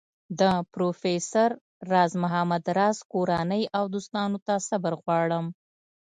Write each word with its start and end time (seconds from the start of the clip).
د 0.39 0.41
پروفیسر 0.73 1.49
راز 1.91 2.11
محمد 2.23 2.63
راز 2.77 2.97
کورنۍ 3.11 3.63
او 3.77 3.83
دوستانو 3.95 4.37
ته 4.45 4.53
صبر 4.67 4.93
غواړم. 5.01 5.45